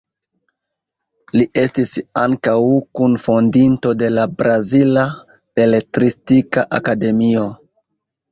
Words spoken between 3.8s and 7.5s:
de la Brazila Beletristika Akademio.